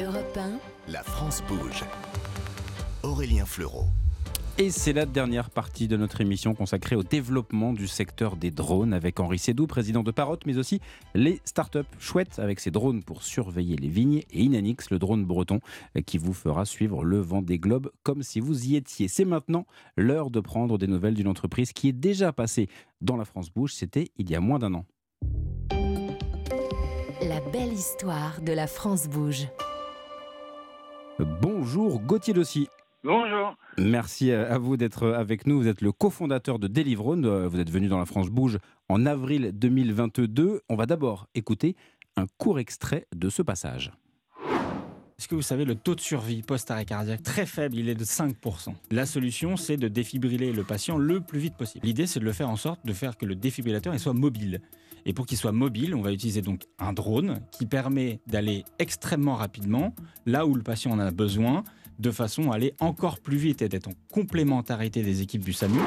[0.00, 1.82] Europe 1, La France bouge.
[3.02, 3.86] Aurélien Fleureau.
[4.56, 8.92] Et c'est la dernière partie de notre émission consacrée au développement du secteur des drones
[8.92, 10.80] avec Henri Sédou, président de Parrot, mais aussi
[11.14, 15.58] les startups chouettes avec ces drones pour surveiller les vignes et Inanix, le drone breton
[16.06, 19.08] qui vous fera suivre le vent des globes comme si vous y étiez.
[19.08, 22.68] C'est maintenant l'heure de prendre des nouvelles d'une entreprise qui est déjà passée
[23.00, 23.74] dans la France Bouge.
[23.74, 24.84] C'était il y a moins d'un an.
[27.20, 29.48] la belle histoire de la France bouge.
[31.18, 32.68] Bonjour Gauthier Dossi.
[33.02, 33.56] Bonjour.
[33.76, 35.58] Merci à vous d'être avec nous.
[35.60, 37.24] Vous êtes le cofondateur de Delivrone.
[37.24, 38.58] Euh, Vous êtes venu dans la France Bouge
[38.88, 40.62] en avril 2022.
[40.68, 41.76] On va d'abord écouter
[42.16, 43.92] un court extrait de ce passage.
[45.18, 48.04] Est-ce que vous savez, le taux de survie post-arrêt cardiaque très faible, il est de
[48.04, 48.72] 5%.
[48.92, 51.84] La solution, c'est de défibriller le patient le plus vite possible.
[51.84, 54.60] L'idée, c'est de le faire en sorte de faire que le défibrillateur il soit mobile.
[55.06, 59.34] Et pour qu'il soit mobile, on va utiliser donc un drone qui permet d'aller extrêmement
[59.34, 59.92] rapidement
[60.24, 61.64] là où le patient en a besoin,
[61.98, 65.80] de façon à aller encore plus vite et d'être en complémentarité des équipes du SAMU.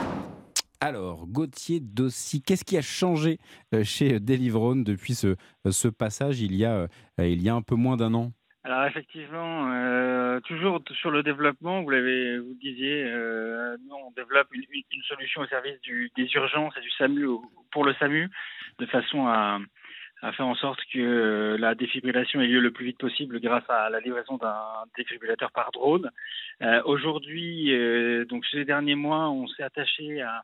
[0.82, 3.38] Alors, Gauthier Dossi, qu'est-ce qui a changé
[3.74, 5.38] euh, chez Delivrone depuis ce,
[5.70, 6.88] ce passage euh,
[7.20, 8.34] il y a un peu moins d'un an?
[8.64, 14.48] Alors effectivement, euh, toujours sur le développement, vous l'avez, vous disiez, euh, nous on développe
[14.54, 17.26] une, une- solution au service du, des urgences et du SAMU
[17.72, 18.30] pour le SAMU,
[18.78, 19.60] de façon à,
[20.22, 23.68] à faire en sorte que euh, la défibrillation ait lieu le plus vite possible grâce
[23.68, 24.62] à la livraison d'un
[24.96, 26.12] défibrillateur par drone.
[26.62, 30.44] Euh, Aujourd'hui, euh, donc ces derniers mois, on s'est attaché à,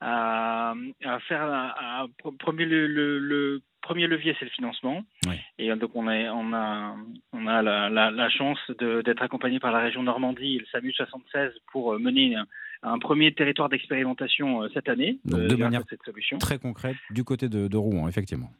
[0.00, 2.06] à, à faire à, à-
[2.40, 5.04] premier le, le- le premier levier, c'est le financement.
[5.28, 5.36] Oui.
[5.58, 6.96] Et donc on a on a
[7.32, 10.92] on a la, la, la chance d'être accompagné par la région Normandie et le SAMU
[10.92, 12.46] 76 pour euh, mener un,
[12.82, 16.38] un premier territoire d'expérimentation euh, cette année Donc, de grâce manière à cette solution.
[16.38, 18.50] Très concrète du côté de, de Rouen, effectivement.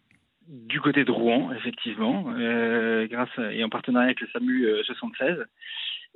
[0.47, 4.83] Du côté de Rouen, effectivement, euh, grâce à- et en partenariat avec le SAMU euh,
[4.85, 5.39] 76.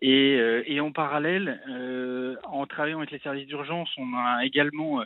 [0.01, 5.03] Et, euh, et en parallèle, euh, en travaillant avec les services d'urgence, on a également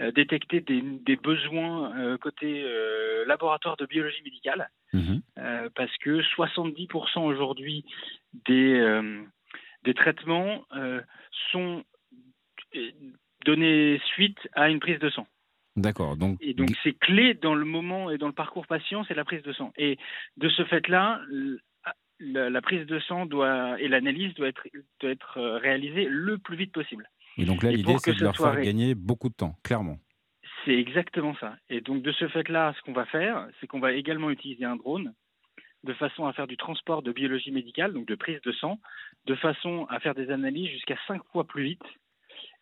[0.00, 5.20] euh, détecté des, des besoins euh, côté euh, laboratoire de biologie médicale, Mhm.
[5.74, 7.84] parce que 70% aujourd'hui
[8.46, 9.00] des,
[9.82, 10.64] des traitements
[11.50, 11.84] sont
[13.44, 15.26] donnés suite à une prise de sang.
[15.76, 16.16] D'accord.
[16.16, 19.24] Donc, Et donc, c'est clé dans le moment et dans le parcours patient, c'est la
[19.24, 19.72] prise de sang.
[19.76, 19.98] Et
[20.36, 21.20] de ce fait-là,
[22.20, 24.66] la, la prise de sang doit, et l'analyse doit être,
[25.00, 27.08] doit être réalisée le plus vite possible.
[27.36, 29.98] Et donc là, l'idée, c'est de leur faire ré- gagner beaucoup de temps, clairement.
[30.64, 31.56] C'est exactement ça.
[31.68, 34.76] Et donc, de ce fait-là, ce qu'on va faire, c'est qu'on va également utiliser un
[34.76, 35.14] drone
[35.84, 38.80] de façon à faire du transport de biologie médicale, donc de prise de sang,
[39.26, 41.84] de façon à faire des analyses jusqu'à cinq fois plus vite.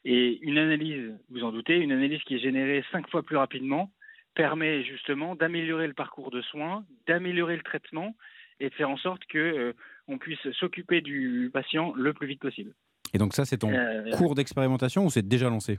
[0.04, 3.90] Et une analyse, vous en doutez, une analyse qui est générée cinq fois plus rapidement
[4.34, 8.14] permet justement d'améliorer le parcours de soins, d'améliorer le traitement
[8.60, 9.72] et de faire en sorte que euh,
[10.08, 12.74] on puisse s'occuper du patient le plus vite possible.
[13.14, 15.78] Et donc ça, c'est ton Euh, cours d'expérimentation ou c'est déjà lancé?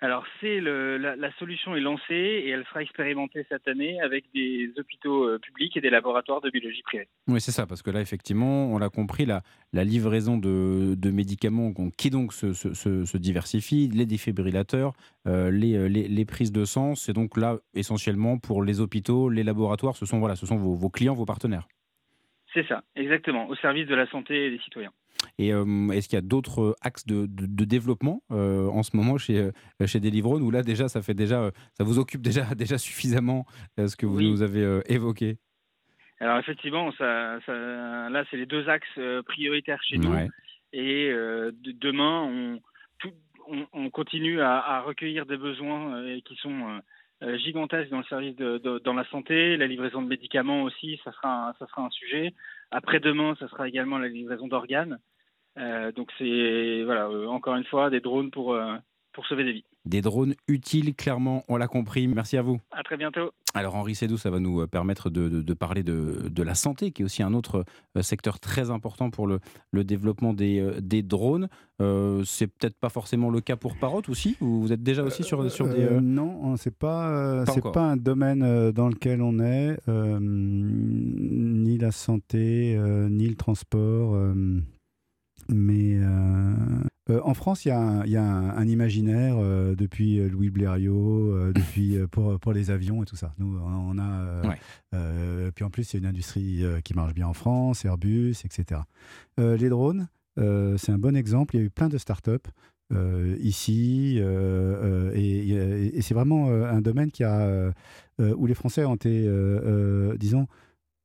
[0.00, 4.70] Alors, c'est la, la solution est lancée et elle sera expérimentée cette année avec des
[4.76, 7.08] hôpitaux euh, publics et des laboratoires de biologie privés.
[7.26, 11.10] Oui, c'est ça, parce que là, effectivement, on l'a compris, la, la livraison de, de
[11.10, 14.92] médicaments qui donc se, se- se- se diversifie, les défibrillateurs,
[15.26, 19.42] euh, les, les- les prises de sang, c'est donc là essentiellement pour les hôpitaux, les
[19.44, 21.66] laboratoires, ce sont, voilà, ce sont vos, vos clients, vos partenaires.
[22.52, 24.92] C'est ça, exactement, au service de la santé des citoyens.
[25.38, 28.82] Et euh, est-ce qu'il y a d'autres euh, axes de, de- de développement euh, en
[28.82, 29.50] ce moment chez,
[29.86, 33.46] chez Delivrone, où là déjà, ça, fait déjà, ça vous occupe déjà, déjà suffisamment
[33.78, 34.30] ce que vous Oui.
[34.30, 35.38] nous avez évoqué?
[36.20, 40.12] Alors effectivement, ça, ça- là, c'est les deux axes prioritaires chez nous.
[40.12, 40.28] Ouais.
[40.72, 42.60] Et euh, de- demain, on,
[42.98, 43.12] tout-
[43.48, 46.80] on, on continue à, à recueillir des besoins euh, qui sont
[47.22, 49.56] euh, gigantesques dans le service de, de- dans la santé.
[49.56, 52.32] La livraison de médicaments aussi, ça sera, un, ça sera un sujet.
[52.70, 54.98] Après-demain, ça sera également la livraison d'organes.
[55.58, 58.74] Euh, donc c'est voilà, euh, encore une fois, des drones pour, euh,
[59.12, 59.64] pour sauver des vies.
[59.84, 62.08] Des drones utiles, clairement, on l'a compris.
[62.08, 62.58] Merci à vous.
[62.72, 63.30] À très bientôt.
[63.52, 66.90] Alors Henri Sédou, ça va nous permettre de, de- de parler de, de la santé,
[66.90, 67.64] qui est aussi un autre
[68.00, 69.38] secteur très important pour le,
[69.72, 71.48] le développement des, des drones.
[71.82, 75.22] Euh, c'est peut-être pas forcément le cas pour Parrot aussi ou Vous êtes déjà aussi
[75.22, 75.82] sur, sur des...
[75.84, 80.18] Euh, non, on- c'est pas, Pas c'est pas un domaine dans lequel on est, euh,
[80.20, 84.14] ni la santé, euh, ni le transport.
[85.48, 86.54] Mais euh,
[87.10, 90.26] euh, en France, il y a un, il y a un- un imaginaire euh, depuis
[90.28, 93.34] Louis Blériot, euh, depuis pour, pour les avions et tout ça.
[93.38, 94.42] Nous, on a.
[94.48, 95.50] Ouais.
[95.54, 98.80] puis en plus, il y a une industrie qui marche bien en France, Airbus, etc.
[99.38, 101.56] Les drones, c'est un bon exemple.
[101.56, 102.48] Il y a eu plein de startups
[103.40, 107.72] ici, et, et- et c'est vraiment un domaine qui a,
[108.18, 109.28] où les Français ont été,
[110.18, 110.46] disons,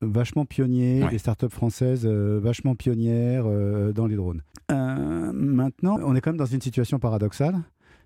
[0.01, 1.10] vachement pionniers, Ouais.
[1.10, 4.42] des startups françaises euh, vachement pionnières euh, dans les drones.
[4.72, 7.57] Euh, maintenant, on est quand même dans une situation paradoxale,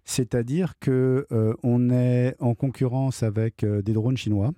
[0.05, 1.27] c'est-à-dire que
[1.63, 4.51] on est en concurrence avec des drones chinois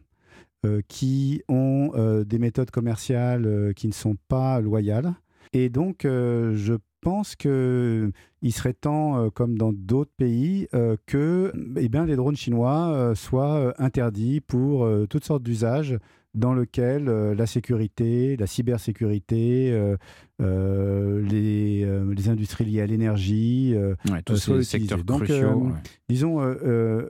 [0.88, 1.92] qui ont
[2.26, 5.14] des méthodes commerciales qui ne sont pas loyales.
[5.54, 8.12] Et donc, je pense que
[8.42, 10.68] il serait temps, comme dans d'autres pays,
[11.06, 15.98] que eh bien, les drones chinois soient interdits pour toutes sortes d'usages
[16.36, 19.98] dans lesquels euh, la sécurité, la cybersécurité, euh,
[20.42, 23.74] euh, les, les industries liées à l'énergie,
[24.10, 25.54] Ouais, tous ces secteurs cruciaux.
[25.68, 25.72] ouais.
[26.10, 26.42] disons,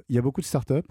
[0.10, 0.81] il y a beaucoup de startups.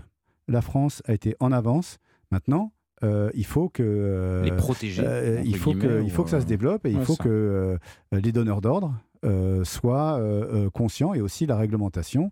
[0.49, 1.99] La France a été en avance.
[2.31, 2.73] Maintenant,
[3.03, 5.03] euh, il faut que euh, les protéger.
[5.07, 7.25] euh, il, faut que, il faut que ça se développe et il faut ça.
[7.25, 7.79] que
[8.13, 12.31] les donneurs d'ordre euh, soient euh, euh, conscients et aussi la réglementation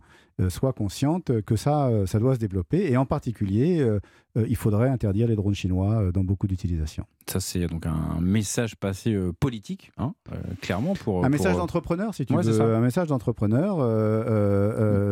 [0.49, 2.91] soit consciente que ça, ça doit se développer.
[2.91, 4.00] Et en particulier, euh,
[4.49, 7.05] il faudrait interdire les drones chinois dans beaucoup d'utilisations.
[7.29, 10.94] Ça, c'est donc un message passé euh, politique, hein, euh, clairement.
[10.94, 12.61] Pour, Un pour, message d'entrepreneur, si tu Ouais, veux.
[12.75, 13.77] Un message d'entrepreneur.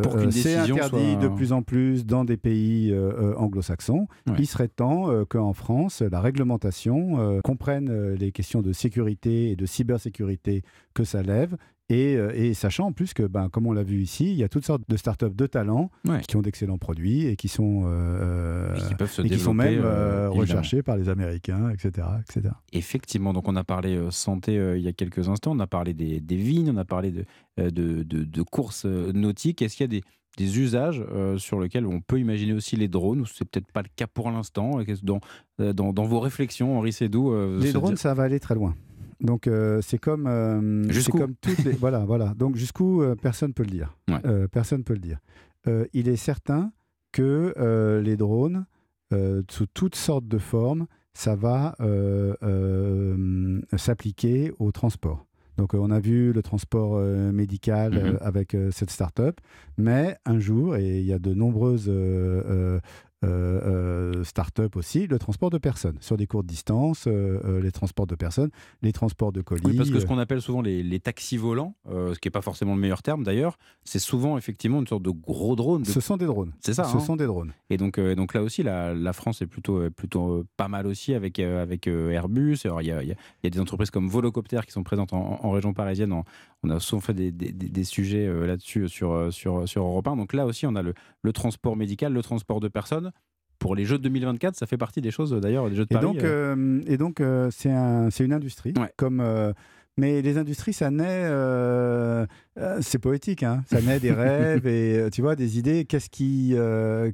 [0.02, 2.92] Pour qu'une c'est interdit soit- de plus en plus dans des pays
[3.36, 4.06] anglo-saxons.
[4.26, 4.34] Ouais.
[4.38, 10.62] Il serait temps qu'en France, la réglementation comprenne les questions de sécurité et de cybersécurité
[10.94, 11.56] que ça lève.
[11.92, 14.44] Et, euh, et sachant en plus que, ben, comme on l'a vu ici, il y
[14.44, 16.20] a toutes sortes de startups de talent Ouais.
[16.20, 19.54] qui ont d'excellents produits et qui sont, euh, et qui peuvent se et qui sont
[19.54, 22.06] même euh, euh, recherchés par les Américains, etc.
[22.20, 22.54] etc.
[22.72, 25.66] Effectivement, donc on a parlé euh, santé euh, il y a quelques instants, on a
[25.66, 27.24] parlé des, des vignes, on a parlé de,
[27.58, 29.60] euh, de, de- de courses euh, nautiques.
[29.60, 30.04] Est-ce qu'il y a des,
[30.38, 33.82] des usages euh, sur lesquels on peut imaginer aussi les drones, ou c'est peut-être pas
[33.82, 34.78] le cas pour l'instant?
[35.02, 35.18] Dans,
[35.60, 38.54] euh, dans, dans vos réflexions, Henri Sédou euh, Les drones, dire- ça va aller très
[38.54, 38.76] loin.
[39.20, 42.34] Donc euh, c'est comme euh, c'est Jusqu'où comme toutes les voilà voilà.
[42.36, 43.96] Donc jusqu'où euh, personne peut le dire.
[44.08, 44.16] Ouais.
[44.24, 45.18] Euh, personne peut le dire.
[45.68, 46.72] Euh, il est certain
[47.12, 47.54] que
[48.02, 48.64] les drones
[49.48, 51.74] sous toutes sortes de formes, ça va
[53.76, 55.26] s'appliquer au transport.
[55.56, 58.18] Donc on a vu le transport euh, médical euh, Mhm.
[58.22, 59.38] avec euh, cette start-up,
[59.76, 61.90] mais un jour, et il y a de nombreuses
[63.24, 67.70] euh, euh, start-up aussi, le transport de personnes sur des courtes distances, euh, euh, les
[67.72, 68.50] transports de personnes,
[68.82, 69.60] les transports de colis.
[69.64, 72.32] Oui, parce que ce qu'on appelle souvent les, les taxis volants, euh, ce qui n'est
[72.32, 75.82] pas forcément le meilleur terme d'ailleurs, c'est souvent effectivement une sorte de gros drone.
[75.82, 76.52] de- ce sont des drones.
[76.60, 76.84] C'est ça.
[76.84, 77.00] Ce hein.
[77.00, 77.52] sont des drones.
[77.68, 81.38] Et donc, donc là aussi, la, la France est plutôt, plutôt pas mal aussi avec,
[81.38, 82.58] avec Airbus.
[82.64, 83.14] Il y y a- il
[83.44, 86.12] y a des entreprises comme Volocopter qui sont présentes en, en région parisienne.
[86.12, 86.24] En-
[86.62, 90.16] on a souvent fait des, des- des- des sujets là-dessus sur, sur, sur Europe 1.
[90.16, 93.09] Donc là aussi, on a le, le transport médical, le transport de personnes.
[93.60, 95.94] Pour les Jeux de 2024, ça fait partie des choses d'ailleurs, des Jeux de Et
[95.94, 96.06] Paris.
[96.06, 98.72] donc, euh, euh, et donc euh, c'est un, c'est une industrie.
[98.76, 98.90] Ouais.
[98.96, 99.52] Comme, euh,
[99.96, 101.28] mais les industries, ça naît,
[102.80, 105.84] c'est poétique, hein, ça naît des rêves et tu vois des idées.
[105.84, 106.54] Qu'est-ce qui,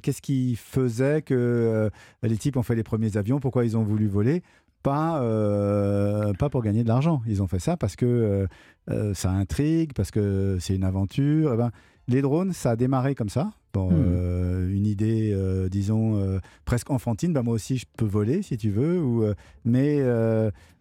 [0.01, 1.89] qu'est-ce qui faisait que
[2.23, 3.39] les types ont fait les premiers avions?
[3.39, 4.41] Pourquoi ils ont voulu voler?
[4.83, 7.21] Pas, euh, pas pour gagner de l'argent.
[7.27, 8.47] Ils ont fait ça parce que
[8.89, 11.51] euh, ça intrigue, parce que c'est une aventure.
[11.55, 11.71] Eh ben,
[12.07, 13.51] les drones, ça a démarré comme ça.
[13.77, 14.05] Bon, Hmm.
[14.07, 17.31] euh, une idée, euh, disons, euh, presque enfantine.
[17.31, 18.99] Bah, moi aussi, je peux voler si tu veux.
[18.99, 19.23] Ou,
[19.65, 19.99] mais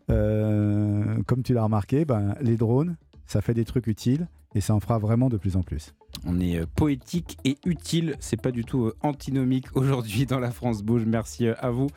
[0.08, 2.96] comme tu l'as remarqué, ben, les drones,
[3.26, 5.94] ça fait des trucs utiles et ça en fera vraiment de plus en plus.
[6.24, 10.50] On est euh, poétique et utile, c'est pas du tout euh, antinomique aujourd'hui dans la
[10.50, 11.04] France Bouge.
[11.06, 11.88] Merci euh, à vous,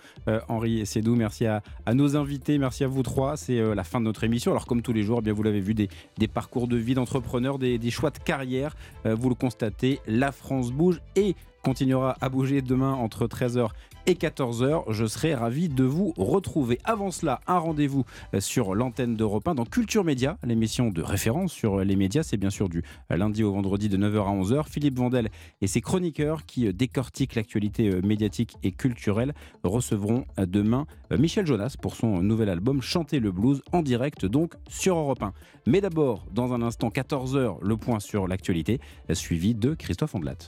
[0.50, 1.16] Henri et Sédou.
[1.16, 1.62] Merci à,
[1.94, 3.38] nos invités, merci à vous trois.
[3.38, 4.52] C'est la fin de notre émission.
[4.52, 5.88] Alors, comme tous les jours, eh bien vous l'avez vu, des,
[6.28, 8.76] parcours de vie d'entrepreneurs, des, choix de carrière.
[9.06, 13.70] Vous le constatez, la France bouge et continuera à bouger demain entre 13h
[14.06, 14.92] et 14h.
[14.92, 16.80] Je serai ravi de vous retrouver.
[16.84, 21.52] Avant cela, un rendez-vous euh, sur l'antenne d'Europe 1 dans Culture Média, l'émission de référence
[21.52, 22.24] sur les médias.
[22.24, 24.68] C'est bien sûr du euh, lundi au vendredi de 9h à 11h.
[24.68, 25.30] Philippe Vandel
[25.62, 31.96] et ses chroniqueurs qui euh, décortiquent l'actualité médiatique et culturelle recevront demain Michel Jonas pour
[31.96, 35.34] son nouvel album Chanter le blues en direct donc sur Europe 1.
[35.68, 38.80] Mais d'abord, dans un instant 14h, le point sur l'actualité,
[39.14, 40.40] suivi de Christophe Andelat.